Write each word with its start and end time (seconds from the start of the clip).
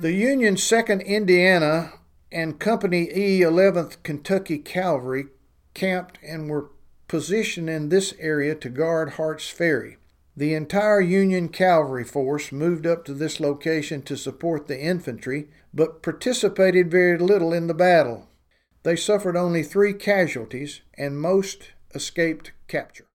The 0.00 0.12
Union 0.12 0.54
2nd 0.54 1.04
Indiana 1.04 1.92
and 2.32 2.58
Company 2.58 3.10
E 3.14 3.40
11th 3.42 4.02
Kentucky 4.02 4.58
Cavalry 4.58 5.26
camped 5.74 6.18
and 6.26 6.48
were 6.48 6.70
positioned 7.08 7.68
in 7.68 7.90
this 7.90 8.14
area 8.18 8.54
to 8.54 8.70
guard 8.70 9.10
Hart's 9.10 9.50
Ferry. 9.50 9.98
The 10.34 10.54
entire 10.54 11.02
Union 11.02 11.50
cavalry 11.50 12.04
force 12.04 12.50
moved 12.50 12.86
up 12.86 13.04
to 13.04 13.12
this 13.12 13.38
location 13.38 14.00
to 14.02 14.16
support 14.16 14.66
the 14.66 14.80
infantry, 14.80 15.50
but 15.74 16.02
participated 16.02 16.90
very 16.90 17.18
little 17.18 17.52
in 17.52 17.66
the 17.66 17.74
battle. 17.74 18.30
They 18.84 18.96
suffered 18.96 19.36
only 19.36 19.62
three 19.62 19.92
casualties, 19.92 20.80
and 20.96 21.20
most 21.20 21.72
escaped 21.94 22.52
capture. 22.66 23.06